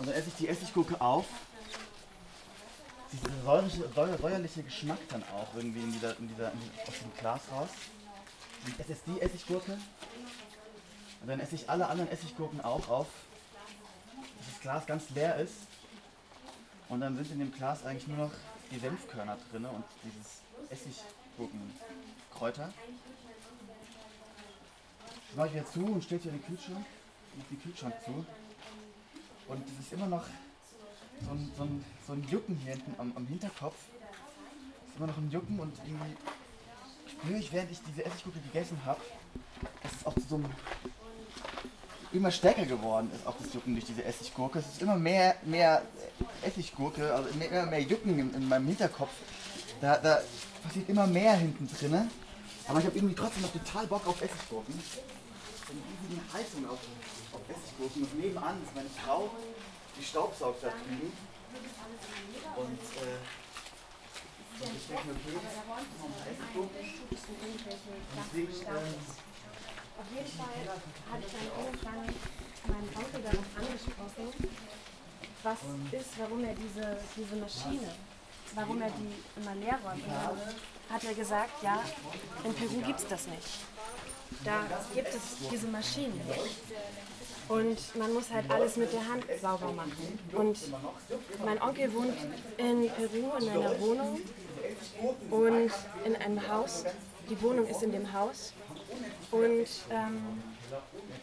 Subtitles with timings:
[0.00, 1.26] Und dann esse ich die Essiggurke auf.
[3.12, 6.98] Dieser säuerliche, säuer- säuerliche Geschmack dann auch irgendwie in dieser, in dieser, in dieser, aus
[7.00, 7.68] dem Glas raus.
[8.64, 9.72] Und ich esse die Essiggurke.
[9.72, 13.08] Und dann esse ich alle anderen Essiggurken auch auf.
[14.38, 15.52] Dass das Glas ganz leer ist.
[16.88, 18.32] Und dann sind in dem Glas eigentlich nur noch
[18.70, 20.40] die Senfkörner drin und dieses
[20.70, 22.72] Essiggurkenkräuter.
[25.28, 26.86] Das mache ich wieder zu und stelle hier in den Kühlschrank.
[27.36, 28.24] Mach den Kühlschrank zu.
[29.50, 30.24] Und es ist immer noch
[31.26, 33.74] so ein, so ein, so ein Jucken hier hinten am, am Hinterkopf.
[33.74, 36.16] Es ist immer noch ein Jucken und irgendwie
[37.10, 39.00] spüre ich, während ich diese Essiggurke gegessen habe,
[39.82, 40.50] dass es auch zu so einem
[42.12, 44.60] immer stärker geworden ist, auch das Jucken durch diese Essiggurke.
[44.60, 45.82] Es ist immer mehr, mehr
[46.42, 49.12] Essiggurke, also immer mehr Jucken in, in meinem Hinterkopf.
[49.80, 50.20] Da, da
[50.62, 52.08] passiert immer mehr hinten drinne.
[52.70, 54.74] Aber ich habe irgendwie trotzdem noch total Bock auf Essiggurken.
[54.78, 56.78] So eine riesige Haltung auf,
[57.34, 58.02] auf Essiggurken.
[58.02, 59.28] Und nebenan ist meine Frau,
[59.98, 61.10] die staubsaugt da drüben.
[62.54, 63.18] Und äh,
[64.62, 66.78] und ich denke mir, okay, noch ein paar Essiggurken.
[66.78, 68.94] Und deswegen, ähm,
[69.98, 70.62] Auf jeden Fall
[71.10, 72.06] hatte ich dann irgendwann
[72.70, 74.30] meinen Onkel darauf angesprochen,
[75.42, 75.58] was
[75.90, 77.90] ist, warum er diese, diese Maschine,
[78.54, 80.06] warum er die immer leer räumt.
[80.90, 81.82] Hat er gesagt, ja,
[82.44, 83.48] in Peru gibt es das nicht.
[84.44, 84.62] Da
[84.94, 86.56] gibt es diese Maschinen nicht.
[87.48, 90.18] Und man muss halt alles mit der Hand sauber machen.
[90.32, 90.58] Und
[91.44, 92.16] mein Onkel wohnt
[92.56, 94.20] in Peru in einer Wohnung
[95.30, 95.70] und
[96.04, 96.84] in einem Haus.
[97.28, 98.52] Die Wohnung ist in dem Haus.
[99.30, 100.42] Und ähm,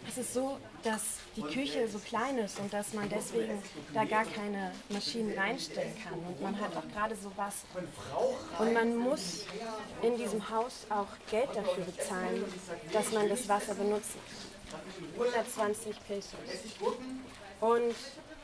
[0.07, 1.01] es ist so, dass
[1.35, 3.61] die Küche so klein ist und dass man deswegen
[3.93, 6.13] da gar keine Maschinen reinstellen kann.
[6.13, 7.67] Und man hat auch gerade so Wasser.
[8.59, 9.45] Und man muss
[10.01, 12.43] in diesem Haus auch Geld dafür bezahlen,
[12.91, 14.47] dass man das Wasser benutzen kann.
[15.13, 16.33] 120 Pesos.
[17.59, 17.95] Und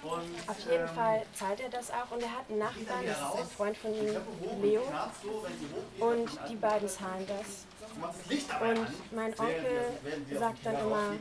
[0.05, 2.11] auf jeden Fall zahlt er das auch.
[2.11, 4.81] Und er hat einen Nachbarn, das ist ein Freund von ihm, Leo.
[5.99, 7.65] Und die beiden zahlen das.
[8.61, 11.13] Und mein Onkel sagt dann immer,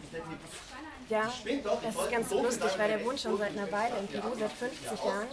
[1.09, 4.53] ja, das ist ganz lustig, weil der wohnt schon seit einer Weile in Peru, seit
[4.53, 5.29] 50 Jahren.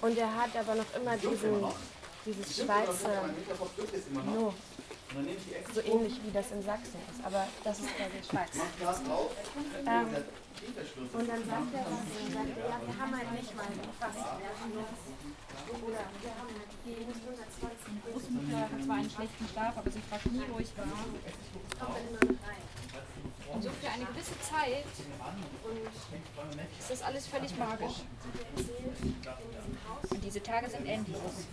[0.00, 1.64] Und er hat aber noch immer diesen,
[2.26, 3.28] dieses Schweizer
[4.34, 4.54] No.
[5.74, 8.50] So ähnlich wie das in Sachsen ist, aber das ist quasi Schweiz.
[9.86, 10.08] Ähm,
[11.12, 13.66] und dann sagt er was und sagt, ja, wir haben halt nicht mal
[14.00, 14.38] Wasser.
[15.70, 20.26] Oder wir haben halt die 120 Großmutter hat zwar einen schlechten Schlaf, aber sie fragt
[20.32, 20.84] nie, wo ich war.
[23.54, 24.90] Und so für eine gewisse Zeit
[26.78, 28.02] ist das alles völlig magisch.
[30.10, 31.46] Und diese Tage sind endlos.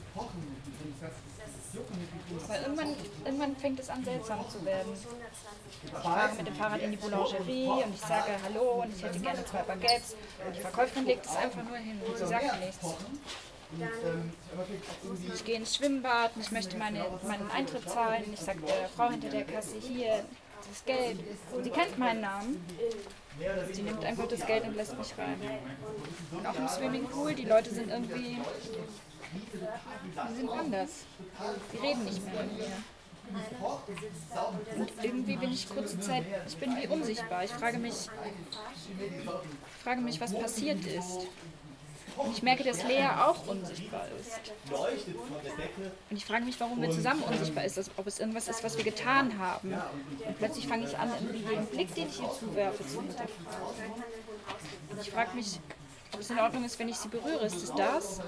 [2.48, 2.96] Weil irgendwann,
[3.26, 4.94] irgendwann fängt es an, seltsam zu werden.
[5.84, 9.20] Ich fahre mit dem Fahrrad in die Boulangerie und ich sage Hallo und ich hätte
[9.20, 10.16] gerne zwei Baguettes.
[10.46, 12.96] Und die Verkäuferin legt es einfach nur hin und sie sagt nichts.
[15.34, 18.26] Ich gehe ins Schwimmbad und ich möchte meine, meinen Eintritt zahlen.
[18.34, 20.26] Ich sage der Frau hinter der Kasse, hier,
[20.70, 21.20] das Geld.
[21.64, 22.66] Sie kennt meinen Namen.
[23.72, 25.40] Sie nimmt einfach das Geld und lässt mich rein.
[26.32, 28.38] Und auch im Swimmingpool, die Leute sind irgendwie,
[30.30, 30.90] die sind anders.
[31.74, 32.68] Die reden nicht mehr mit mir.
[34.78, 37.44] Und irgendwie bin ich kurze Zeit, ich bin wie unsichtbar.
[37.44, 41.28] Ich frage mich, ich frage mich, was passiert ist.
[42.18, 44.40] Und ich merke, dass Lea auch unsichtbar ist.
[46.10, 48.84] Und ich frage mich, warum wir zusammen unsichtbar ist, ob es irgendwas ist, was wir
[48.84, 49.74] getan haben.
[49.74, 54.04] Und plötzlich fange ich an, irgendwie den Blick, den ich ihr zuwerfe, zu hinterfragen.
[54.90, 55.60] Und ich frage mich,
[56.14, 57.46] ob es in Ordnung ist, wenn ich sie berühre.
[57.46, 58.20] Ist es das?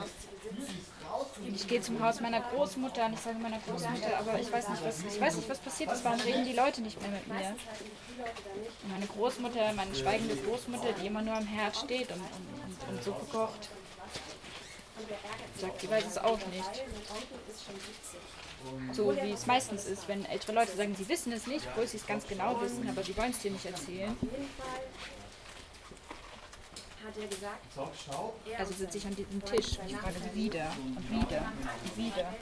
[1.53, 4.83] Ich gehe zum Haus meiner Großmutter und ich sage meiner Großmutter, aber ich weiß nicht,
[4.85, 6.03] was, ich weiß nicht, was passiert ist.
[6.03, 7.55] Warum reden die Leute nicht mehr mit mir?
[8.83, 12.95] Und meine Großmutter, meine schweigende Großmutter, die immer nur am Herd steht und, und, und,
[12.95, 13.69] und Suppe kocht,
[15.59, 16.83] sagt, sie weiß es auch nicht.
[18.93, 21.97] So wie es meistens ist, wenn ältere Leute sagen, sie wissen es nicht, obwohl sie
[21.97, 24.15] es ganz genau wissen, aber sie wollen es dir nicht erzählen.
[28.49, 31.51] er Also sitze ich an diesem Tisch und ich frage sie wieder und wieder
[31.83, 32.33] und wieder.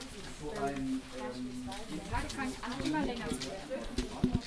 [1.90, 4.42] Die Tage fangen an, immer länger zu werden.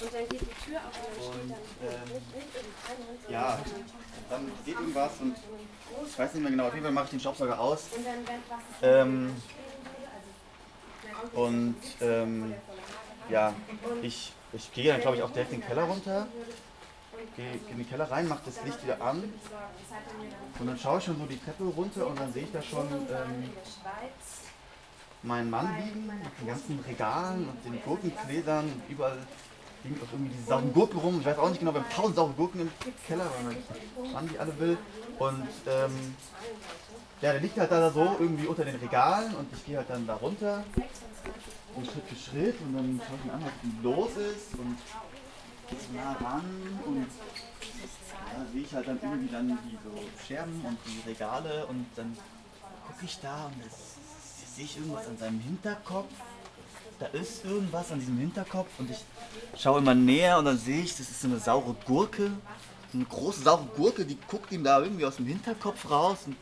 [0.00, 2.08] Und dann geht die Tür auf und dann steht
[3.28, 3.58] dann Ja,
[4.30, 5.36] dann geht irgendwas und
[6.06, 6.66] ich weiß nicht mehr genau.
[6.66, 7.84] Auf jeden Fall mache ich den Staubsauger aus.
[8.82, 9.36] Ähm,
[11.32, 12.54] und ähm,
[13.28, 13.54] ja,
[14.02, 16.26] ich, ich gehe dann glaube ich auch direkt in den Keller runter.
[17.36, 19.32] Gehe gehe in den Keller rein, mache das Licht wieder an.
[20.58, 22.86] Und dann schaue ich schon so die Treppe runter und dann sehe ich da schon
[22.92, 23.50] ähm,
[25.24, 29.18] meinen Mann liegen, mit den ganzen Regalen und den Gurkengläsern und überall
[29.82, 31.20] liegen auch irgendwie diese sauren Gurken rum.
[31.20, 32.70] Ich weiß auch nicht genau, wir haben tausend saure Gurken im
[33.06, 34.78] Keller, weil mein Mann die alle will.
[35.18, 36.14] Und ähm,
[37.20, 40.06] ja, der liegt halt da so irgendwie unter den Regalen und ich gehe halt dann
[40.06, 40.64] da runter,
[41.76, 44.76] und Schritt für Schritt und dann schaue ich mir an, was los ist und
[45.94, 46.44] nah ran
[46.86, 47.06] und
[48.06, 52.16] da sehe ich halt dann irgendwie dann die so Scherben und die Regale und dann
[52.86, 53.93] gucke ich da und das,
[54.54, 56.12] sehe ich irgendwas an seinem Hinterkopf.
[56.98, 59.04] Da ist irgendwas an diesem Hinterkopf und ich
[59.60, 62.30] schaue immer näher und dann sehe ich, das ist so eine saure Gurke.
[62.92, 66.18] Eine große saure Gurke, die guckt ihm da irgendwie aus dem Hinterkopf raus.
[66.26, 66.36] Und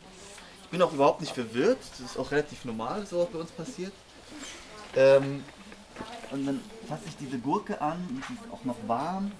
[0.63, 1.79] ich bin auch überhaupt nicht verwirrt.
[1.97, 3.93] Das ist auch relativ normal, so was bei uns passiert.
[4.95, 5.43] Ähm,
[6.29, 9.31] und dann fasse ich diese Gurke an und sie ist auch noch warm.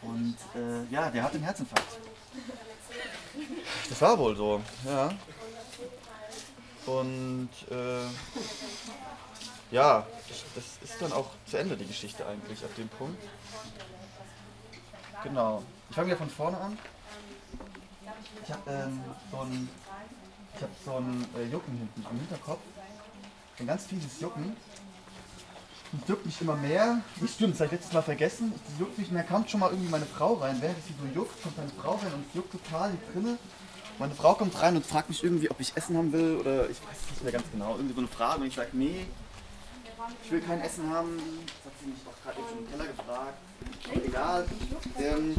[0.00, 1.98] Und äh, ja, der hat einen Herzinfarkt.
[3.90, 5.10] Das war wohl so, ja.
[6.88, 8.06] Und äh,
[9.70, 13.22] ja, ich, das ist dann auch zu Ende die Geschichte eigentlich auf dem Punkt.
[15.22, 15.62] Genau.
[15.90, 16.78] Ich fange wieder von vorne an.
[18.42, 19.00] Ich habe ähm,
[19.30, 19.68] so ein,
[20.56, 22.60] ich hab so ein äh, Jucken hinten am Hinterkopf.
[23.58, 24.56] Ein ganz fieses Jucken.
[25.92, 27.00] Und juckt mich immer mehr.
[27.20, 28.52] Nicht stimmt, das habe ich letztes Mal vergessen.
[28.66, 30.56] Es juckt mich mehr, kommt schon mal irgendwie meine Frau rein.
[30.60, 33.38] Während sie so juckt, kommt meine Frau rein und es juckt total hier drinne.
[33.98, 36.76] Meine Frau kommt rein und fragt mich irgendwie, ob ich Essen haben will oder ich
[36.80, 37.74] weiß es nicht mehr ganz genau.
[37.76, 39.06] Irgendwie so eine Frage und ich sage, nee,
[40.22, 41.18] ich will kein Essen haben.
[41.18, 43.38] Das hat sie mich auch gerade eben schon im Keller gefragt.
[43.90, 44.46] Aber egal.
[44.98, 45.36] Ähm,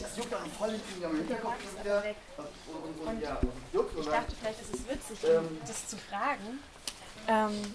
[0.00, 2.04] das juckt dann voll in am Hinterkopf wieder.
[2.36, 3.38] Und, und, und, ja,
[3.72, 5.58] juckt, Ich dachte, vielleicht ist es witzig, Ähm.
[5.66, 6.58] das zu fragen.
[7.26, 7.74] Ähm,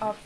[0.00, 0.16] ob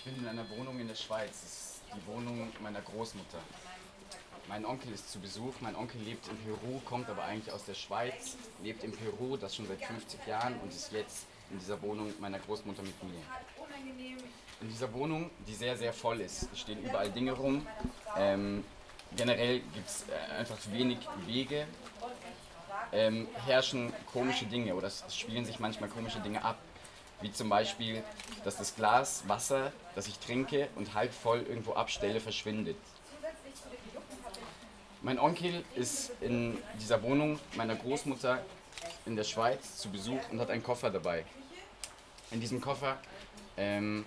[0.00, 1.28] Ich bin in einer Wohnung in der Schweiz.
[1.28, 3.36] Das ist die Wohnung meiner Großmutter.
[4.48, 5.52] Mein Onkel ist zu Besuch.
[5.60, 9.54] Mein Onkel lebt in Peru, kommt aber eigentlich aus der Schweiz, lebt in Peru, das
[9.54, 13.20] schon seit 50 Jahren und ist jetzt in dieser Wohnung meiner Großmutter mit mir.
[14.62, 17.66] In dieser Wohnung, die sehr, sehr voll ist, stehen überall Dinge rum.
[18.16, 18.64] Ähm,
[19.14, 21.66] generell gibt es äh, einfach wenig Wege.
[22.90, 26.56] Ähm, herrschen komische Dinge oder es spielen sich manchmal komische Dinge ab.
[27.20, 28.02] Wie zum Beispiel,
[28.44, 32.76] dass das Glas Wasser, das ich trinke und halb voll irgendwo abstelle, verschwindet.
[35.02, 38.42] Mein Onkel ist in dieser Wohnung meiner Großmutter
[39.06, 41.24] in der Schweiz zu Besuch und hat einen Koffer dabei.
[42.30, 42.98] In diesem Koffer,
[43.56, 44.04] ähm,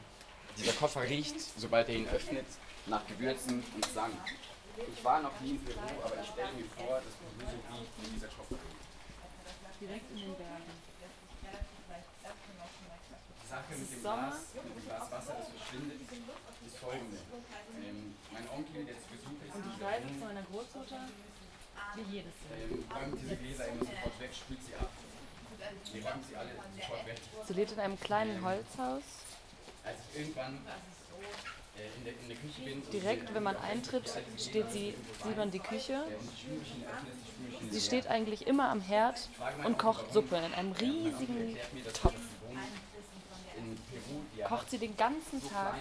[0.57, 2.45] dieser Koffer riecht, sobald er ihn öffnet,
[2.85, 4.11] nach Gewürzen und Sang.
[4.95, 7.91] Ich war noch nie in Peru, aber ich stelle mir vor, dass Peru so riecht
[8.01, 8.55] wie dieser Koffer.
[9.79, 10.92] direkt in den Bergen.
[13.53, 16.01] Sache mit dem Glas, mit dem Glas Wasser, das verschwindet,
[16.65, 17.17] ist folgende.
[17.85, 21.01] Ähm, mein Onkel, der zu Besuch ist, in Die Wohnung, zu meiner Großmutter,
[21.93, 22.57] wie jedes Jahr.
[22.57, 24.89] ähm, räumt diese Gläser immer sofort weg, spült sie ab.
[25.93, 26.49] Die räumt sie alle
[26.81, 27.17] sofort weg.
[27.45, 29.03] Sie lebt in einem kleinen Holzhaus.
[29.85, 30.57] Als ich irgendwann
[31.77, 35.37] äh, in, der, in der Küche bin, und Direkt, wenn man eintritt, steht sie, sieht
[35.37, 36.03] man die Küche.
[37.61, 39.29] Und Sie steht eigentlich immer am Herd
[39.63, 40.11] und kocht.
[40.11, 41.55] Suppe in einem riesigen
[42.01, 42.13] Topf.
[42.13, 42.67] die Wohnung
[43.57, 45.75] in Peru, die er Kocht sie den ganzen Tag.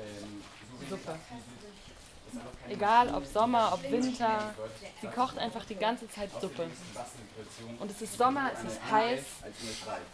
[0.00, 0.42] ähm,
[0.88, 1.18] Suppe.
[2.68, 4.54] Egal ob Sommer, ob Winter,
[5.00, 6.68] sie kocht einfach die ganze Zeit Suppe.
[7.80, 9.20] Und es ist Sommer, es ist heiß,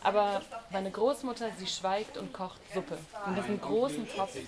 [0.03, 2.97] aber meine Großmutter, sie schweigt und kocht Suppe.
[3.27, 4.37] In diesem großen Topf.
[4.37, 4.47] Ähm,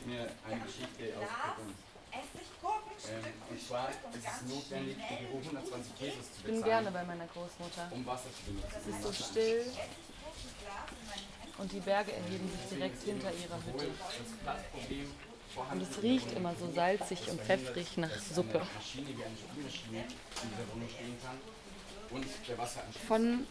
[3.50, 7.26] und zwar ist es notwendig, Peru 120 Pesos zu Ich bin bezahlen, gerne bei meiner
[7.26, 7.88] Großmutter.
[7.90, 8.72] um Wasser zu benutzen.
[8.80, 9.66] Es ist so still
[11.58, 13.88] und die Berge erheben sich direkt hinter ihrer Hütte.
[15.72, 18.60] Und es riecht immer so salzig und pfeffrig nach Suppe.
[23.06, 23.46] Von,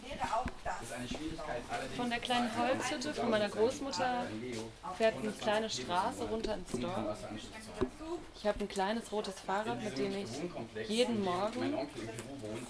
[0.64, 0.74] Das
[1.96, 4.26] von der kleinen Holzhütte von meiner Großmutter
[4.96, 7.18] fährt eine kleine Straße runter ins Dorf.
[8.38, 11.74] Ich habe ein kleines rotes Fahrrad, mit dem ich jeden Morgen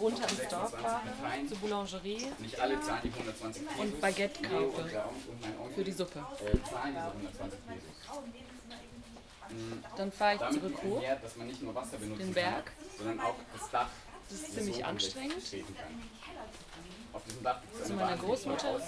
[0.00, 3.81] runter ins Dorf 26 fahre, zur Boulangerie Nicht alle zahlen die 120 Pesos.
[3.81, 4.90] und Baguette kaufe
[5.75, 6.19] für die Suppe.
[6.19, 7.90] äh, zahlen diese 120 Pesos.
[9.97, 10.95] Dann fahre ich zurück hoch.
[10.97, 12.73] erklärt, dass man nicht nur Wasser benutzen Den Berg.
[14.28, 15.42] Das ist ziemlich anstrengend.
[15.42, 15.59] Zu
[17.85, 18.80] eine meiner Großmutter.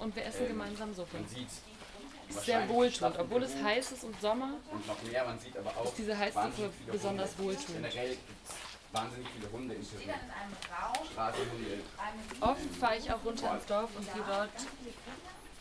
[0.00, 1.16] Und wir essen gemeinsam Suppe.
[1.16, 1.48] Man sieht
[2.28, 3.18] Ist sehr wohltuend.
[3.18, 6.16] Obwohl es heiß ist und Sommer, und noch mehr, man sieht aber auch ist diese
[6.16, 7.66] heiße wahnsinnig Suppe viele besonders wohltuend.
[7.68, 8.54] Generell gibt es
[8.92, 11.06] wahnsinnig viele Hunde in Peru.
[11.12, 11.80] Straßenhunde,
[12.40, 14.50] Oft fahre ich auch runter ins Dorf und gehe dort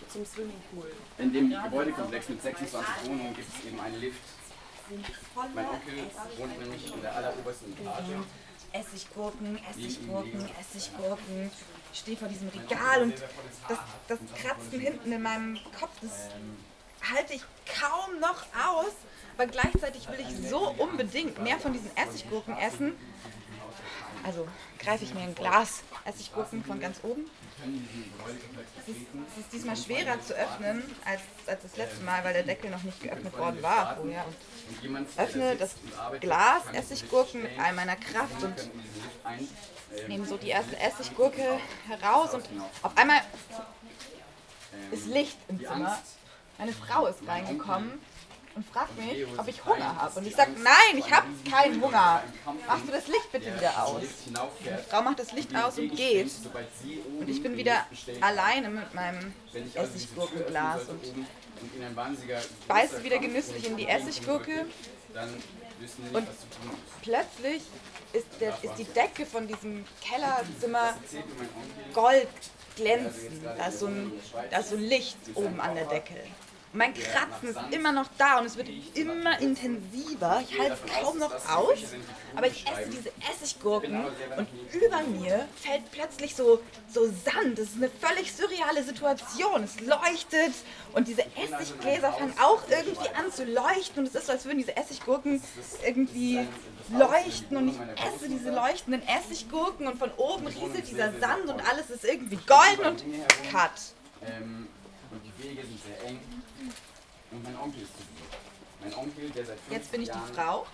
[0.10, 0.92] zum Swimmingpool.
[1.18, 4.20] In dem Gebäudekomplex mit 26 Wohnungen gibt es eben einen Lift.
[5.56, 5.94] Mein Onkel
[6.38, 8.26] wohnt nämlich in der allerobersten Etage.
[8.74, 11.52] Essiggurken, Essiggurken, Essiggurken.
[11.94, 13.16] Ich stehe vor diesem Regal und
[13.68, 16.30] das, das Kratzen hinten in meinem Kopf, das
[17.14, 17.42] halte ich
[17.80, 18.94] kaum noch aus.
[19.38, 22.94] Aber gleichzeitig will ich so unbedingt mehr von diesen Essiggurken essen.
[24.24, 24.48] Also
[24.80, 27.30] greife ich mir ein Glas Essiggurken von ganz oben.
[28.80, 28.98] Es ist,
[29.32, 32.84] es ist diesmal schwerer zu öffnen als, als das letzte Mal, weil der Deckel noch
[32.84, 34.26] nicht geöffnet worden war vorher.
[34.26, 35.76] Und Und öffne das
[36.20, 38.60] Glas Essiggurken mit all meiner Kraft und.
[38.60, 39.48] Ähm,
[40.08, 42.46] nehme so die erste Essiggurke heraus und
[42.82, 43.20] auf einmal
[44.92, 46.00] ist Licht im Zimmer.
[46.58, 48.00] Meine Frau ist reingekommen
[48.56, 50.20] und fragt mich, ob ich Hunger habe.
[50.20, 52.24] Und ich sage, nein, ich habe keinen Hunger.
[52.68, 54.04] Machst du das Licht bitte wieder aus?
[54.26, 54.86] Hinauffährt.
[54.90, 56.32] Frau macht das Licht aus und geht.
[57.20, 57.86] Und ich bin wieder
[58.20, 61.26] alleine mit meinem also Essiggurkenglas und
[62.68, 64.66] beiße wieder genüsslich in die Essiggurke.
[66.14, 66.28] Und.
[67.02, 67.64] Plötzlich
[68.14, 72.28] ist, der, ist die Decke von diesem Kellerzimmer Erzählt mir mein Onkel, gold
[72.76, 73.44] glänzend.
[73.44, 74.12] Da ist, so ein,
[74.50, 76.16] da ist so ein Licht oben an der Decke.
[76.74, 80.42] Mein Kratzen ist immer noch da und es wird immer intensiver.
[80.48, 81.80] Ich halte es kaum noch aus,
[82.34, 84.06] aber ich esse diese Essiggurken
[84.38, 87.58] und über mir fällt plötzlich so, so Sand.
[87.58, 89.64] Das ist eine völlig surreale Situation.
[89.64, 90.54] Es leuchtet
[90.94, 94.60] und diese Essiggläser fangen auch irgendwie an zu leuchten und es ist so, als würden
[94.60, 95.42] diese Essiggurken
[95.86, 96.48] irgendwie
[96.90, 101.90] leuchten und ich esse diese leuchtenden Essiggurken und von oben rieselt dieser Sand und alles
[101.90, 103.04] ist irgendwie golden und
[103.52, 103.72] cut.
[105.12, 106.20] Und die Wege sind sehr eng.
[107.32, 108.38] Und mein Onkel ist zu Besuch.
[108.82, 110.68] Mein Onkel, der seit 50 Jetzt bin ich die Jahren Frau.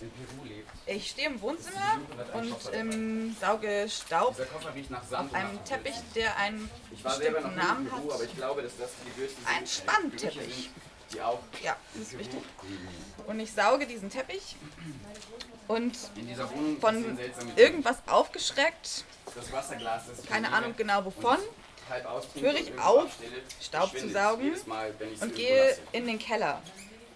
[0.00, 0.70] in Peru lebt.
[0.86, 2.00] Ich stehe im Wohnzimmer
[2.34, 7.88] und ähm, sauge Staub auf einem Teppich, der einen Ich war selber noch bestimmten Namen
[7.88, 8.22] Peru, aber hat.
[8.22, 10.70] ich glaube, das die Ein Spannteppich.
[11.12, 11.16] Die
[11.62, 12.40] Ja, das ist wichtig.
[13.26, 14.56] Und ich sauge diesen Teppich
[15.68, 17.18] und In dieser Wohnung von
[17.56, 19.04] irgendwas aufgeschreckt,
[20.28, 21.38] keine Ahnung genau wovon,
[21.88, 22.04] halb
[22.40, 23.10] höre ich auf,
[23.60, 24.52] Staub zu saugen
[25.20, 26.62] und gehe in den Keller,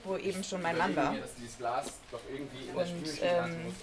[0.05, 1.15] wo eben schon mein Mann war.
[2.75, 3.75] Und, ähm,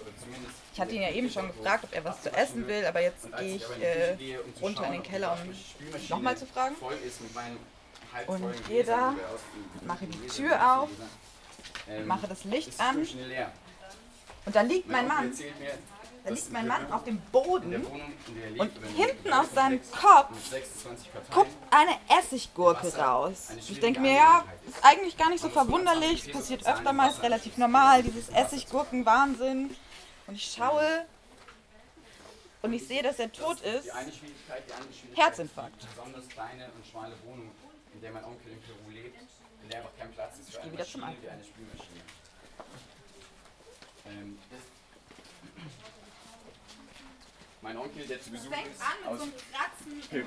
[0.72, 3.32] Ich hatte ihn ja eben schon gefragt, ob er was zu essen will, aber jetzt
[3.32, 5.54] als gehe ich äh, runter in den Keller, um
[6.08, 6.76] nochmal zu fragen.
[8.26, 9.14] Und gehe da,
[9.84, 10.88] mache die Tür auf,
[12.04, 13.06] mache das Licht an
[14.46, 15.32] und da liegt mein Mann.
[16.24, 17.84] Da liegt mein in Mann auf dem Boden
[18.58, 23.48] und hinten aus seinem Kopf mit 26 Parteien, guckt eine Essiggurke raus.
[23.68, 27.22] Ich denke mir, ja, ist eigentlich gar nicht so verwunderlich, es passiert öfter mal, ist
[27.22, 29.76] relativ normal, dieses Essiggurken-Wahnsinn.
[30.26, 31.04] Und ich schaue
[32.62, 33.90] und ich sehe, dass er tot ist.
[35.14, 35.86] Herzinfarkt.
[37.92, 39.18] in der mein Onkel in Peru lebt,
[39.62, 42.00] in der einfach kein Platz ist für eine wieder zum Maschine wie eine Spülmaschine.
[44.06, 44.73] Ähm, das-
[47.64, 49.20] mein Onkel, der zu Besuch ist aus
[50.10, 50.26] Peru,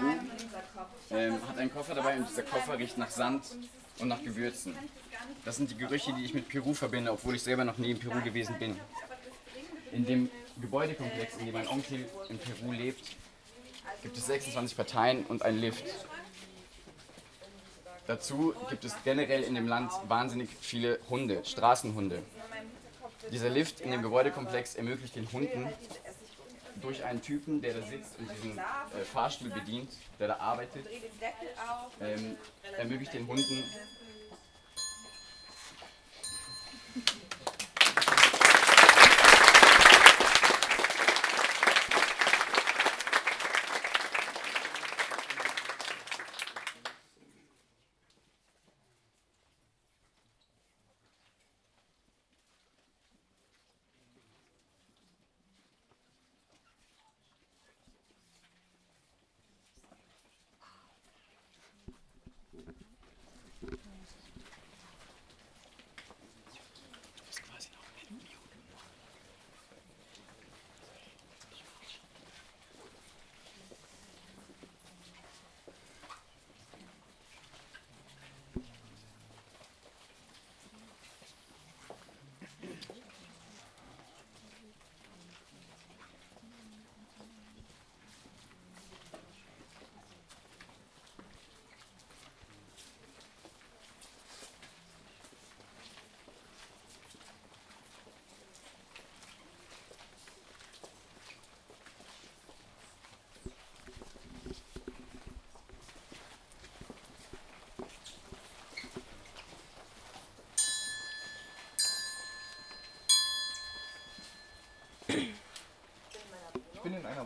[1.12, 3.44] ähm, hat einen Koffer dabei und dieser Koffer riecht nach Sand
[4.00, 4.76] und nach Gewürzen.
[5.46, 8.00] Das sind die Gerüche, die ich mit Peru verbinde, obwohl ich selber noch nie in
[8.00, 8.76] Peru gewesen bin.
[9.92, 13.06] In dem Gebäudekomplex, in dem mein Onkel in Peru lebt,
[14.02, 15.86] gibt es 26 Parteien und einen Lift.
[18.08, 22.24] Dazu gibt es generell in dem Land wahnsinnig viele Hunde, Straßenhunde.
[23.32, 25.70] Dieser Lift in dem Gebäudekomplex ermöglicht den Hunden
[26.82, 30.86] durch einen Typen, der da sitzt und diesen äh, Fahrstuhl bedient, der da arbeitet,
[32.02, 32.38] ähm,
[32.78, 33.64] ermöglicht den Hunden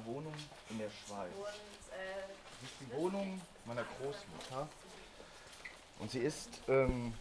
[0.02, 0.34] meiner Wohnung
[0.70, 1.32] in der Schweiz.
[1.42, 4.68] Das ist die Wohnung meiner Großmutter.
[6.00, 7.14] Und sie ist ähm,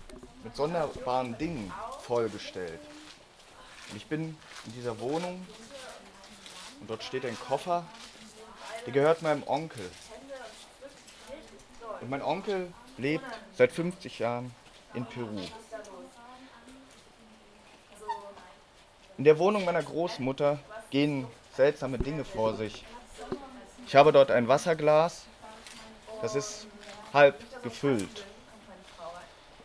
[0.43, 1.73] mit sonderbaren Dingen
[2.03, 2.81] vollgestellt.
[3.91, 5.47] Und ich bin in dieser Wohnung
[6.81, 7.85] und dort steht ein Koffer,
[8.87, 9.91] der gehört meinem Onkel.
[12.01, 13.25] Und mein Onkel lebt
[13.57, 14.55] seit 50 Jahren
[14.95, 15.41] in Peru.
[19.19, 20.59] In der Wohnung meiner Großmutter
[20.91, 21.27] gehen
[21.61, 22.87] seltsame Dinge vor sich.
[23.87, 25.27] Ich habe dort ein Wasserglas,
[26.23, 26.67] das ist
[27.13, 28.25] halb gefüllt.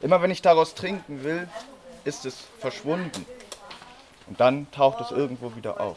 [0.02, 1.48] Immer wenn ich daraus trinken will,
[2.04, 3.26] ist es verschwunden.
[4.28, 5.96] Und dann taucht es irgendwo wieder auf.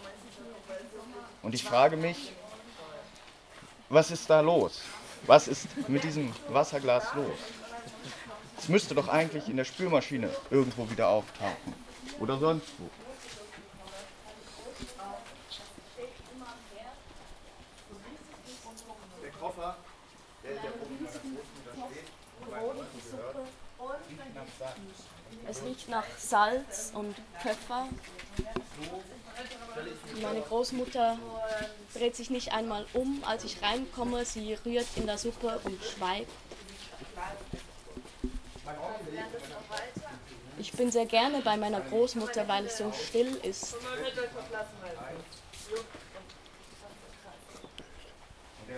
[1.42, 2.32] Und ich frage mich,
[3.88, 4.82] was ist da los?
[5.26, 7.38] Was ist mit diesem Wasserglas los?
[8.56, 11.74] Es müsste doch eigentlich in der Spülmaschine irgendwo wieder auftauchen.
[12.20, 12.88] Oder sonst wo.
[19.22, 19.76] Der Koffer,
[20.42, 22.08] der in der Wohnung meiner Großmutter steht,
[22.50, 23.36] meinem Onkel gehört,
[24.08, 24.47] riecht nach Sand.
[25.48, 27.88] Es riecht nach Salz und Pfeffer.
[30.20, 31.18] Meine Großmutter
[31.94, 34.24] dreht sich nicht einmal um, als ich reinkomme.
[34.24, 36.30] Sie rührt in der Suppe und schweigt.
[40.58, 43.76] Ich bin sehr gerne bei meiner Großmutter, weil es so still ist.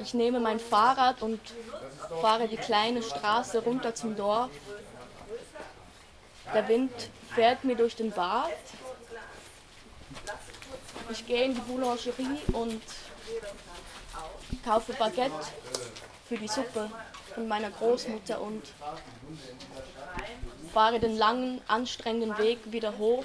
[0.01, 1.41] Ich nehme mein Fahrrad und
[2.21, 4.51] fahre die kleine Straße runter zum Dorf.
[6.53, 6.93] Der Wind
[7.35, 8.51] fährt mir durch den Bart.
[11.11, 12.83] Ich gehe in die Boulangerie und
[14.65, 15.33] kaufe Baguette
[16.29, 16.91] für die Suppe
[17.35, 18.63] von meiner Großmutter und
[20.73, 23.25] fahre den langen, anstrengenden Weg wieder hoch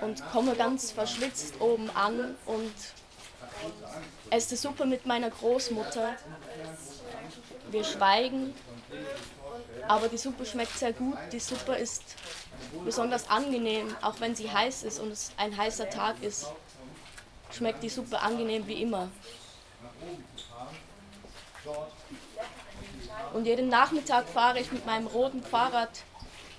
[0.00, 2.74] und komme ganz verschwitzt oben an und
[4.30, 6.14] esse Suppe mit meiner Großmutter.
[7.70, 8.54] Wir schweigen,
[9.88, 11.16] aber die Suppe schmeckt sehr gut.
[11.32, 12.02] Die Suppe ist
[12.84, 16.46] besonders angenehm, auch wenn sie heiß ist und es ein heißer Tag ist.
[17.50, 19.08] Schmeckt die Suppe angenehm wie immer.
[23.32, 25.90] Und jeden Nachmittag fahre ich mit meinem roten Fahrrad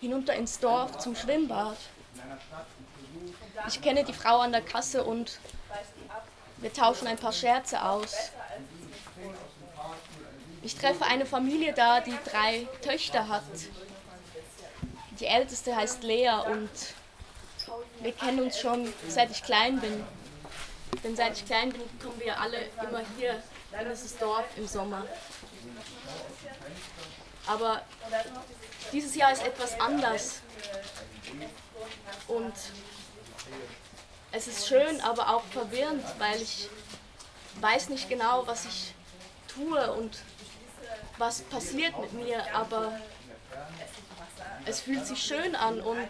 [0.02, 1.78] hinunter ins Dorf zum Schwimmbad.
[3.68, 5.40] Ich kenne die Frau an der Kasse und
[6.58, 8.32] wir tauschen ein paar Scherze aus.
[10.64, 13.44] Ich treffe eine Familie da, die drei Töchter hat.
[15.20, 16.70] Die älteste heißt Lea und
[18.00, 20.06] wir kennen uns schon seit ich klein bin.
[21.04, 23.44] Denn seit ich klein bin, kommen wir alle immer hier
[23.78, 25.06] in dieses Dorf im Sommer.
[27.46, 27.82] Aber
[28.94, 30.40] dieses Jahr ist etwas anders.
[32.30, 32.54] Und
[34.32, 36.70] es ist schön, aber auch verwirrend, weil ich
[37.60, 38.94] weiß nicht genau, was ich
[39.54, 40.20] tue und
[41.18, 43.00] was passiert mit mir, aber
[44.66, 46.08] es fühlt sich schön an und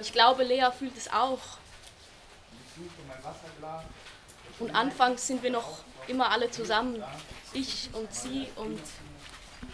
[0.00, 1.40] ich glaube, Lea fühlt es auch.
[4.58, 7.02] Und anfangs sind wir noch immer alle zusammen,
[7.52, 8.80] ich und sie und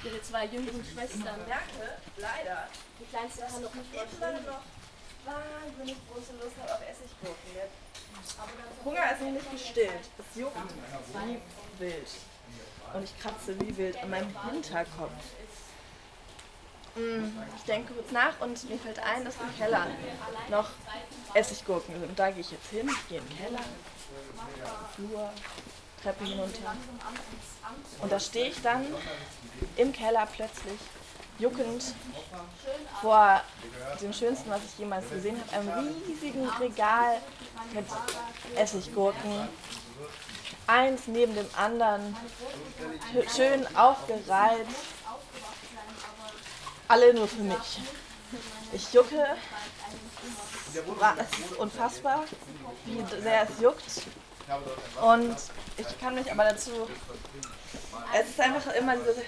[0.05, 1.39] ihre zwei jüngeren Schwestern.
[1.47, 2.69] merke, leider,
[3.01, 4.61] Die kleinste kann noch nicht immer noch
[5.25, 7.55] wahnsinnig große Lust habe auf Essiggurken.
[7.55, 10.05] Der Hunger ist noch nicht gestillt.
[10.19, 10.57] Es juckt
[11.15, 11.41] wie
[11.79, 12.09] wild.
[12.95, 15.11] Und ich kratze wie wild an meinem Hinterkopf.
[16.97, 17.25] Mm,
[17.57, 19.87] Ich denke kurz nach und mir fällt ein, dass im Keller
[20.51, 20.71] noch
[21.35, 22.19] Essiggurken sind.
[22.19, 23.61] Da gehe ich jetzt hin, gehe in den Keller,
[24.97, 25.31] Flur,
[26.03, 26.75] Treppe hinunter.
[28.01, 28.87] Und da stehe ich dann
[29.77, 30.79] im Keller plötzlich
[31.39, 31.85] juckend
[33.01, 33.43] vor
[34.01, 37.19] dem Schönsten, was ich jemals gesehen habe, einem riesigen Regal
[37.75, 37.87] mit
[38.57, 39.49] Essiggurken.
[40.69, 42.15] Eins neben dem anderen,
[43.35, 44.67] schön aufgereiht.
[46.89, 47.81] Alle nur für mich.
[48.75, 49.27] Ich jucke.
[50.75, 52.25] Es ist unfassbar,
[52.85, 53.83] wie sehr es juckt.
[55.01, 55.37] Und
[55.79, 56.71] ich kann mich aber dazu.
[58.13, 59.23] Es ist einfach immer dieser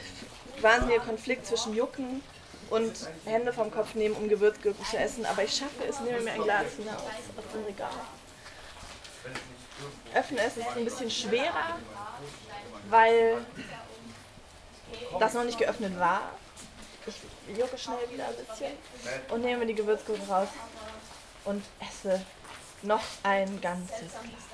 [0.61, 2.23] wahnsinnige Konflikt zwischen Jucken
[2.69, 2.93] und
[3.25, 5.25] Hände vom Kopf nehmen, um Gewürzgurken zu essen.
[5.25, 7.89] Aber ich schaffe es, nehme mir ein Glas hinaus aus dem Regal.
[10.15, 11.79] Öffne es, es ist ein bisschen schwerer,
[12.89, 13.39] weil
[15.19, 16.23] das noch nicht geöffnet war.
[17.49, 18.73] Ich jucke schnell wieder ein bisschen
[19.31, 20.49] und nehme die Gewürzgurken raus
[21.45, 22.21] und esse
[22.83, 24.51] noch ein ganzes Glas.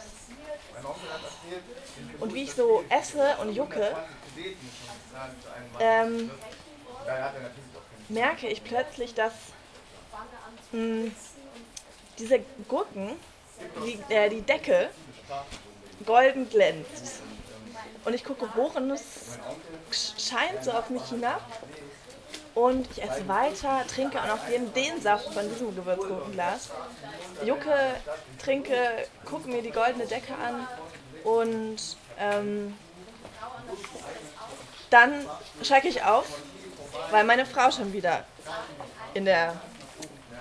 [2.21, 3.97] Und wie ich so esse und jucke,
[5.81, 6.31] ähm,
[8.09, 9.33] merke ich plötzlich, dass
[10.73, 11.11] mh,
[12.19, 13.19] diese Gurken,
[13.85, 14.91] die, äh, die Decke
[16.05, 17.21] golden glänzt.
[18.05, 19.39] Und ich gucke hoch und es
[19.91, 21.43] scheint so auf mich hinab.
[22.55, 26.71] Und ich esse weiter, trinke auch noch den, den Saft von diesem Gewürzgurkenglas.
[27.45, 27.75] Jucke,
[28.39, 30.67] trinke, gucke mir die goldene Decke an
[31.23, 31.77] und
[32.19, 32.75] ähm,
[34.89, 35.27] dann
[35.63, 36.27] schrecke ich auf,
[37.11, 38.25] weil meine Frau schon wieder
[39.13, 39.61] in der,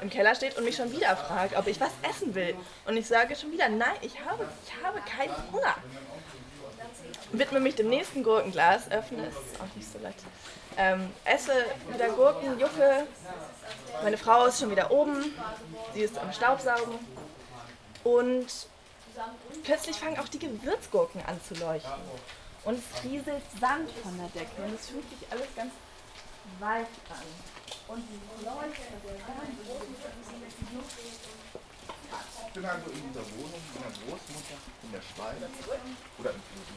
[0.05, 2.55] im Keller steht und mich schon wieder fragt, ob ich was essen will.
[2.85, 5.75] Und ich sage schon wieder, nein, ich habe, ich habe keinen Hunger.
[7.31, 10.19] Widme mich dem nächsten Gurkenglas, öffne es, auch nicht so leicht.
[10.77, 11.53] Ähm, esse
[11.91, 13.07] wieder Gurken, jucke.
[14.03, 15.33] Meine Frau ist schon wieder oben.
[15.95, 16.99] Sie ist am Staubsaugen.
[18.03, 18.47] Und
[19.63, 21.91] plötzlich fangen auch die Gewürzgurken an zu leuchten.
[22.63, 24.61] Und es rieselt Sand von der Decke.
[24.61, 25.73] Und es fühlt sich alles ganz
[26.59, 27.25] weich an.
[27.87, 28.75] Und die Sand.
[32.47, 35.35] Ich bin also in dieser Wohnung meiner Großmutter in der Schweiz
[36.17, 36.75] oder im Peru.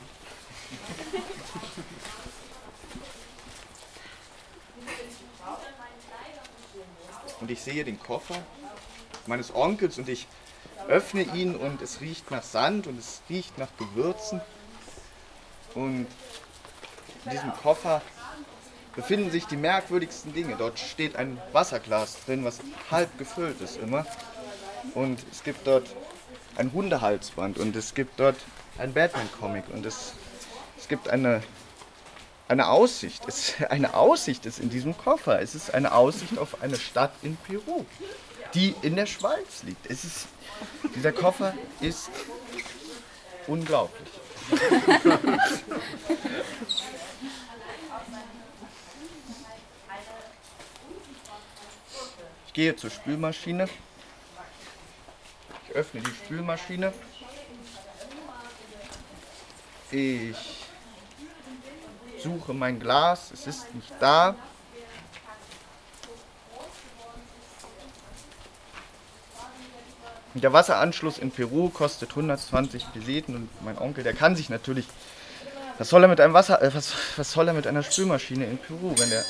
[7.41, 8.43] Und ich sehe den Koffer
[9.27, 10.27] meines Onkels und ich
[10.89, 14.41] öffne ihn und es riecht nach Sand und es riecht nach Gewürzen.
[15.75, 16.07] Und
[17.25, 18.03] in diesem Koffer
[18.99, 20.57] befinden sich die merkwürdigsten Dinge.
[20.59, 22.59] Dort steht ein Wasserglas drin, was
[22.91, 24.05] halb gefüllt ist immer.
[24.93, 25.87] Und es gibt dort
[26.57, 28.35] ein Hundehalsband und es gibt dort
[28.77, 30.15] ein Batman-Comic und es,
[30.77, 31.45] es gibt eine,
[32.49, 33.23] eine Aussicht.
[33.29, 35.41] Es, eine Aussicht ist in diesem Koffer.
[35.41, 37.85] Es ist eine Aussicht auf eine Stadt in Peru,
[38.53, 39.89] die in der Schweiz liegt.
[39.89, 40.27] Es ist,
[40.97, 42.11] dieser Koffer ist
[43.47, 44.09] unglaublich.
[52.59, 53.69] gehe zur Spülmaschine.
[55.63, 56.93] Ich öffne die Spülmaschine.
[59.93, 60.65] Ich
[62.21, 63.31] suche mein Glas.
[63.31, 64.35] Es ist nicht da.
[70.35, 74.89] Der Wasseranschluss in Peru kostet 120 Peseten und mein Onkel, der kann sich natürlich.
[75.79, 78.59] Was soll er mit einem Wasser, äh, was, was soll er mit einer Spülmaschine in
[78.59, 79.25] Peru, wenn der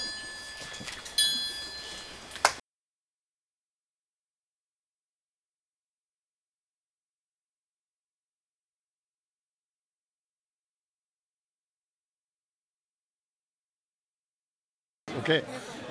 [15.28, 15.42] Okay,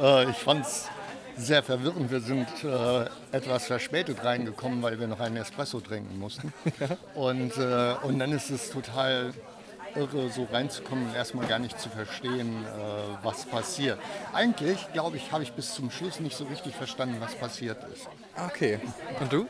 [0.01, 0.87] äh, ich fand es
[1.35, 2.09] sehr verwirrend.
[2.09, 6.51] Wir sind äh, etwas verspätet reingekommen, weil wir noch einen Espresso trinken mussten.
[7.13, 9.35] Und, äh, und dann ist es total
[9.93, 13.99] irre, so reinzukommen und erstmal gar nicht zu verstehen, äh, was passiert.
[14.33, 18.07] Eigentlich, glaube ich, habe ich bis zum Schluss nicht so richtig verstanden, was passiert ist.
[18.43, 18.79] Okay.
[19.19, 19.47] Und du?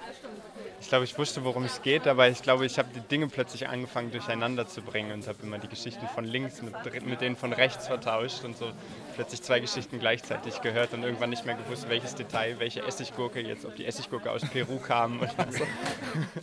[0.81, 3.69] Ich glaube, ich wusste, worum es geht, aber ich glaube, ich habe die Dinge plötzlich
[3.69, 7.53] angefangen durcheinander zu bringen und habe immer die Geschichten von links mit, mit denen von
[7.53, 8.73] rechts vertauscht und so
[9.17, 13.65] plötzlich zwei Geschichten gleichzeitig gehört und irgendwann nicht mehr gewusst, welches Detail, welche Essiggurke jetzt,
[13.65, 15.63] ob die Essiggurke aus Peru kam oder so.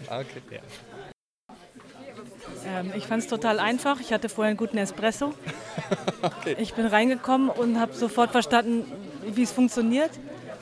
[0.08, 0.42] Okay.
[0.50, 0.60] Ja.
[2.66, 4.00] Ähm, ich fand es total einfach.
[4.00, 5.32] Ich hatte vorher einen guten Espresso.
[6.58, 8.90] Ich bin reingekommen und habe sofort verstanden,
[9.26, 10.10] wie es funktioniert,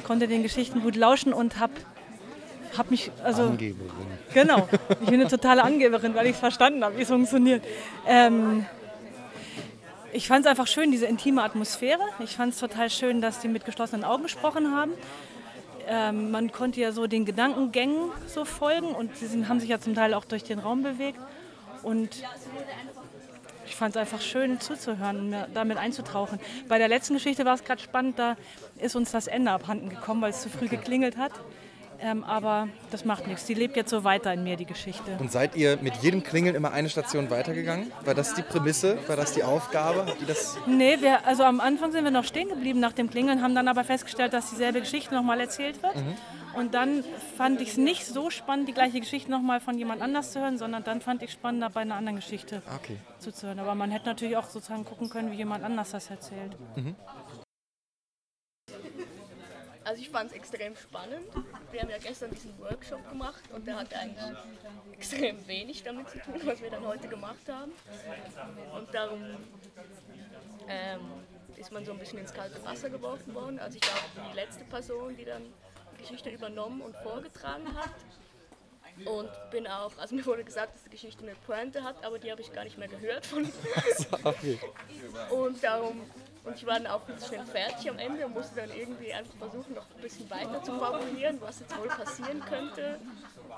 [0.03, 1.72] konnte den Geschichten gut lauschen und habe
[2.77, 3.88] hab mich, also Angeberin.
[4.35, 4.68] genau,
[5.03, 7.62] ich bin eine totale Angeberin, weil ich es verstanden habe, wie es funktioniert.
[8.07, 8.66] Ähm,
[10.12, 12.03] ich fand es einfach schön, diese intime Atmosphäre.
[12.18, 14.92] Ich fand es total schön, dass die mit geschlossenen Augen gesprochen haben.
[15.88, 19.81] Ähm, man konnte ja so den Gedankengängen so folgen und sie sind, haben sich ja
[19.81, 21.18] zum Teil auch durch den Raum bewegt.
[21.83, 22.22] Und
[23.66, 26.38] ich fand es einfach schön zuzuhören und mir damit einzutauchen.
[26.68, 28.37] Bei der letzten Geschichte war es gerade spannend, da
[28.79, 31.33] ist uns das Ende abhanden gekommen, weil es zu früh geklingelt hat.
[32.03, 33.45] Ähm, aber das macht nichts.
[33.47, 35.17] Die lebt jetzt so weiter in mir, die Geschichte.
[35.21, 37.93] Und seid ihr mit jedem Klingeln immer eine Station weitergegangen?
[38.05, 38.99] War das die Prämisse?
[39.07, 40.07] War das die Aufgabe?
[40.07, 43.09] Habt ihr das Nee, wir, also am Anfang sind wir noch stehen geblieben nach dem
[43.09, 45.95] Klingeln, haben dann aber festgestellt, dass dieselbe Geschichte nochmal erzählt wird.
[46.55, 47.03] Und dann
[47.38, 50.59] fand ich es nicht so spannend, die gleiche Geschichte nochmal von jemand anders zu hören,
[50.59, 52.97] sondern dann fand ich spannender, bei einer anderen Geschichte Okay.
[53.21, 53.59] zuzuhören.
[53.59, 56.57] Aber man hätte natürlich auch sozusagen gucken können, wie jemand anders das erzählt.
[59.93, 61.27] Also ich fand es extrem spannend.
[61.71, 64.39] Wir haben ja gestern diesen Workshop gemacht und der hatte eigentlich
[64.93, 67.73] extrem wenig damit zu tun, was wir dann heute gemacht haben.
[68.75, 69.23] Und darum
[70.67, 71.01] ähm,
[71.59, 73.59] ist man so ein bisschen ins kalte Wasser geworfen worden.
[73.59, 75.43] Also ich war die letzte Person, die dann
[75.99, 77.95] die Geschichte übernommen und vorgetragen hat.
[79.05, 82.31] Und bin auch, also mir wurde gesagt, dass die Geschichte eine Pointe hat, aber die
[82.31, 83.45] habe ich gar nicht mehr gehört von
[85.31, 86.01] und darum
[86.45, 89.35] Und ich war dann auch ganz schnell fertig am Ende und musste dann irgendwie einfach
[89.39, 92.99] versuchen, noch ein bisschen weiter zu fabulieren, was jetzt wohl passieren könnte,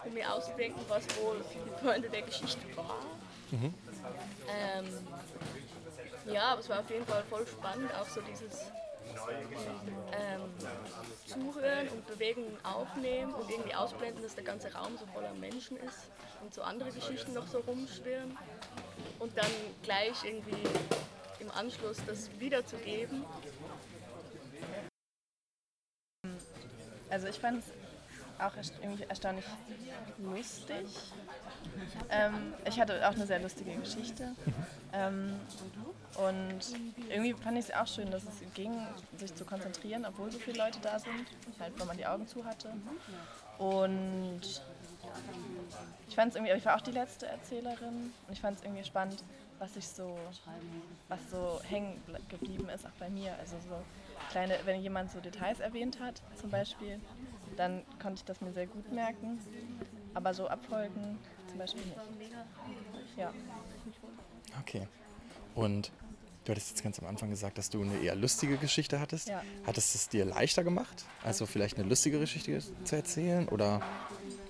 [0.04, 3.00] um mir auszudenken, was wohl die Pointe der Geschichte war.
[3.50, 3.74] Mhm.
[4.48, 4.86] Ähm,
[6.26, 8.70] ja, aber es war auf jeden Fall voll spannend, auch so dieses
[10.12, 10.42] ähm,
[11.26, 16.10] Zuhören und Bewegungen aufnehmen und irgendwie ausblenden, dass der ganze Raum so voller Menschen ist
[16.42, 18.36] und so andere Geschichten noch so rumschwirren
[19.18, 19.50] und dann
[19.82, 20.68] gleich irgendwie
[21.44, 23.24] im Anschluss das wiederzugeben.
[27.10, 27.70] Also ich fand es
[28.40, 28.52] auch
[28.82, 29.44] irgendwie erstaunlich
[30.18, 30.86] lustig.
[32.10, 34.34] Ähm, ich hatte auch eine sehr lustige Geschichte.
[34.92, 35.38] Ähm,
[36.16, 36.60] und
[37.08, 38.72] irgendwie fand ich es auch schön, dass es ging,
[39.16, 41.26] sich zu konzentrieren, obwohl so viele Leute da sind,
[41.60, 42.72] halt, weil man die Augen zu hatte.
[43.58, 44.62] Und
[46.08, 48.84] ich fand es irgendwie, ich war auch die letzte Erzählerin und ich fand es irgendwie
[48.84, 49.22] spannend,
[49.64, 50.18] was ich so,
[51.08, 51.98] was so hängen
[52.28, 53.34] geblieben ist, auch bei mir.
[53.38, 53.76] Also so
[54.30, 57.00] kleine, wenn jemand so Details erwähnt hat, zum Beispiel,
[57.56, 59.38] dann konnte ich das mir sehr gut merken.
[60.12, 62.32] Aber so Abfolgen zum Beispiel nicht.
[63.16, 63.32] Ja.
[64.60, 64.86] Okay.
[65.54, 65.90] Und
[66.44, 69.28] du hattest jetzt ganz am Anfang gesagt, dass du eine eher lustige Geschichte hattest.
[69.28, 69.42] Ja.
[69.66, 73.48] Hattest es dir leichter gemacht, also vielleicht eine lustige Geschichte zu erzählen?
[73.48, 73.80] Oder?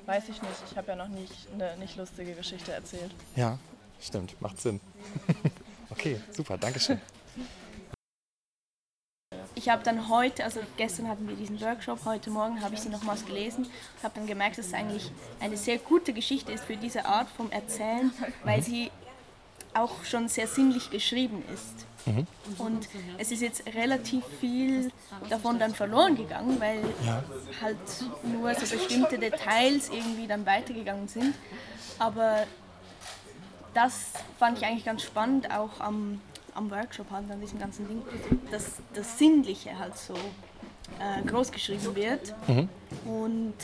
[0.06, 0.62] Weiß ich nicht.
[0.70, 3.14] Ich habe ja noch nicht eine nicht lustige Geschichte erzählt.
[3.36, 3.58] Ja,
[4.00, 4.40] stimmt.
[4.40, 4.80] Macht Sinn.
[5.90, 6.58] okay, super.
[6.58, 7.00] Dankeschön.
[9.56, 12.88] Ich habe dann heute, also gestern hatten wir diesen Workshop, heute Morgen habe ich sie
[12.88, 16.76] nochmals gelesen und habe dann gemerkt, dass es eigentlich eine sehr gute Geschichte ist für
[16.76, 18.12] diese Art vom Erzählen,
[18.42, 18.90] weil sie
[19.72, 21.86] auch schon sehr sinnlich geschrieben ist.
[22.06, 22.26] Mhm.
[22.58, 22.88] Und
[23.18, 24.90] es ist jetzt relativ viel
[25.30, 27.22] davon dann verloren gegangen, weil Ja.
[27.60, 27.76] halt
[28.24, 31.34] nur so bestimmte Details irgendwie dann weitergegangen sind.
[31.98, 32.44] Aber
[33.74, 33.94] das
[34.38, 36.20] fand ich eigentlich ganz spannend, auch am,
[36.54, 38.02] am Workshop halt, an diesem ganzen Ding,
[38.50, 42.68] dass das Sinnliche halt so äh, groß geschrieben wird Mhm.
[43.04, 43.54] und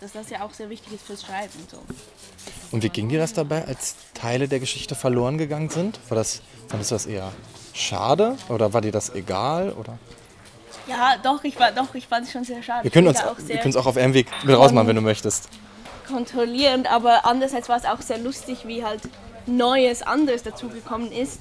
[0.00, 1.52] dass das ja auch sehr wichtig ist fürs Schreiben.
[1.70, 1.78] So.
[2.72, 6.00] Und wie ging dir das dabei, als Teile der Geschichte verloren gegangen sind?
[6.08, 7.32] War das, fandest du das eher
[7.72, 9.72] schade oder war dir das egal?
[9.72, 9.98] Oder?
[10.88, 12.82] Ja, doch, ich, war, doch, ich fand es schon sehr schade.
[12.82, 15.02] Wir können uns auch wir sehr können es auch auf einem Weg rausmachen, wenn du
[15.02, 15.48] möchtest.
[16.08, 19.00] kontrollierend, aber andererseits war es auch sehr lustig, wie halt
[19.46, 21.40] Neues, anderes dazugekommen ist.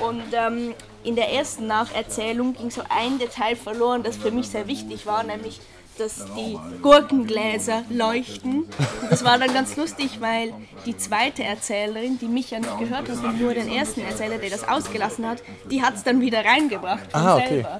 [0.00, 4.66] Und ähm, in der ersten Nacherzählung ging so ein Detail verloren, das für mich sehr
[4.66, 5.60] wichtig war, nämlich
[5.96, 8.64] dass die Gurkengläser leuchten.
[8.64, 10.52] Und das war dann ganz lustig, weil
[10.86, 14.50] die zweite Erzählerin, die mich ja nicht gehört hat und nur den ersten Erzähler, der
[14.50, 17.48] das ausgelassen hat, die hat es dann wieder reingebracht von Ah, okay.
[17.48, 17.78] selber.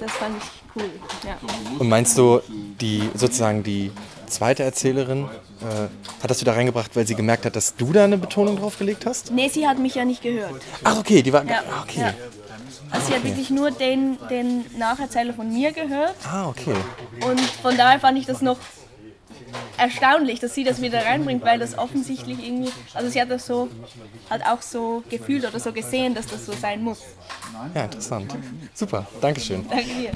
[0.00, 0.50] Das fand ich
[0.82, 0.90] cool.
[1.24, 1.38] Ja.
[1.78, 3.92] Und meinst du, die sozusagen die
[4.26, 5.24] zweite Erzählerin
[5.60, 8.78] äh, hat das wieder reingebracht, weil sie gemerkt hat, dass du da eine Betonung drauf
[8.78, 9.30] gelegt hast?
[9.32, 10.62] Nee, sie hat mich ja nicht gehört.
[10.84, 11.44] Ach, okay, die war.
[11.44, 12.00] Ja, ah, okay.
[12.00, 12.14] ja.
[12.90, 16.74] Also sie hat wirklich nur den, den Nacherzähler von mir gehört Ah, okay.
[17.28, 18.58] und von daher fand ich das noch
[19.76, 23.68] erstaunlich, dass sie das wieder reinbringt, weil das offensichtlich irgendwie, also sie hat das so,
[24.30, 27.00] hat auch so gefühlt oder so gesehen, dass das so sein muss.
[27.74, 28.34] Ja, interessant.
[28.74, 29.66] Super, Dankeschön.
[29.68, 30.04] Danke dir.